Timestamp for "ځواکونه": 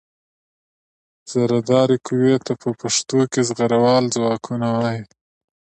4.15-4.67